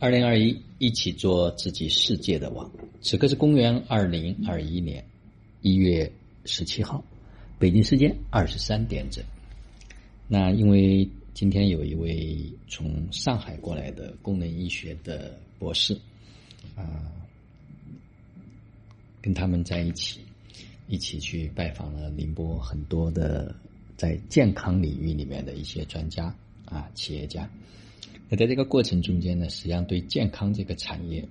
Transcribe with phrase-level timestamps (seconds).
[0.00, 2.70] 二零二一，一起做自己世界的王。
[3.00, 5.04] 此刻是公元二零二一年
[5.60, 6.10] 一月
[6.44, 7.02] 十七号，
[7.58, 9.24] 北京时间二十三点整。
[10.28, 12.38] 那因为今天有一位
[12.68, 15.98] 从上海过来的功能医学的博士
[16.76, 17.10] 啊，
[19.20, 20.20] 跟他们在一起，
[20.86, 23.52] 一起去拜访了宁波很多的
[23.96, 26.32] 在健康领域里面的一些专家
[26.66, 27.50] 啊，企业家。
[28.28, 31.26] 那在这个过程中间呢，实际上对健康这个产业，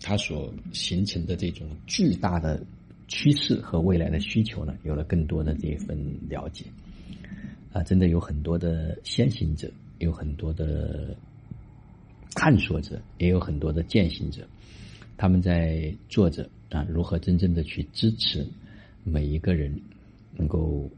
[0.00, 2.60] 它所形成的这种巨大的
[3.06, 5.96] 趋势和未来的需求呢，有了更多的这一份
[6.28, 6.64] 了解。
[7.72, 11.16] 啊，真的有很多的先行者，有很多的
[12.34, 14.44] 探索者，也有很多的践行者，
[15.16, 18.44] 他们在做着啊，如何真正的去支持
[19.04, 19.72] 每一个人
[20.36, 20.90] 能够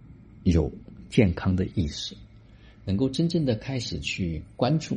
[0.45, 0.73] 有
[1.11, 2.17] 健康的意识，
[2.87, 4.97] 能够真正的开始去关注。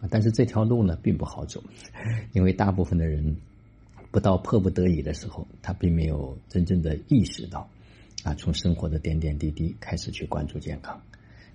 [0.00, 1.62] 啊，但是这条路呢并不好走，
[2.34, 3.36] 因为大部分的人
[4.10, 7.68] 不到迫不得已的时候，他并没有真正的意识到，
[8.22, 11.00] 啊，从生活的点点滴滴开始去关注健康。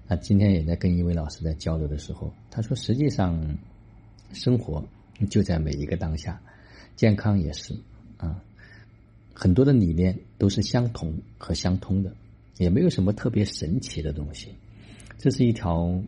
[0.08, 3.58] 那今天也在跟一位老师在交流的时候，他说，实际上
[4.34, 4.84] 生活
[5.30, 6.42] 就在每一个当下，
[6.96, 7.76] 健康也是
[8.18, 8.44] 啊，
[9.34, 12.12] 很多的理念都是相同和相通的，
[12.58, 14.56] 也没有什么特别神奇的东西，
[15.20, 16.02] 这是一条。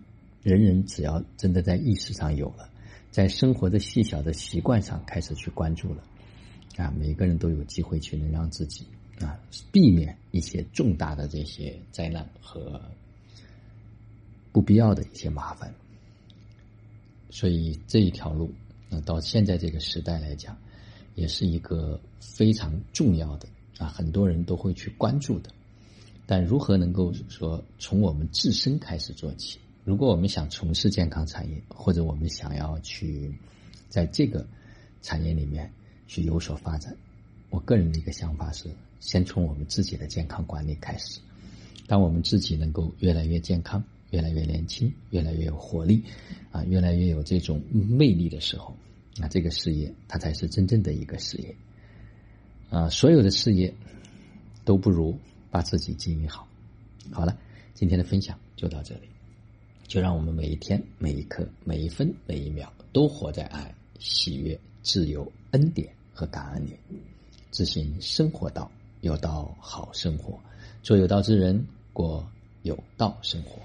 [0.44, 2.70] 人人只要真的在意识上有了，
[3.10, 6.04] 在生活的细小的习惯上开始去关注了，
[6.76, 8.86] 啊，每个人都有机会去能让自己
[9.22, 9.40] 啊
[9.72, 12.82] 避免一些重大的这些灾难和
[14.52, 15.74] 不必要的一些麻烦。
[17.30, 18.52] 所以这一条路，
[18.90, 20.58] 那到现在这个时代来讲，
[21.16, 25.50] 也是一个非常重要的啊，很多人都会去关注的。
[26.26, 29.58] 但如何能够说从我们自身开始做起？
[29.84, 33.34] 如果我们想从事健康产业，或者我们想要去
[33.90, 34.48] 在这个
[35.02, 35.70] 产业里面
[36.08, 36.96] 去有所发展，
[37.50, 38.70] 我个人的一个想法是，
[39.02, 41.20] 先从我们自己的健康管理开始。
[41.86, 46.02] 当我们自己能够越来越健康、越来越年轻、越来越有活力，
[46.50, 48.74] 啊，越来越有这种魅力的时候，
[49.18, 51.54] 那这个事业它才是真正的一个事业。
[52.70, 53.74] 啊，所有的事业
[54.64, 55.20] 都不如
[55.52, 56.48] 把自己经营好。
[57.12, 57.38] 好了，
[57.74, 59.10] 今天的分享就到这里。
[59.94, 66.76] 就让我们每一天、每一刻、每一分、每一秒，都活在爱、喜悦、自由、恩典和感恩里，
[67.52, 68.72] 执行生活道，
[69.02, 70.40] 有道好生活，
[70.82, 72.28] 做有道之人，过
[72.64, 73.62] 有道生活。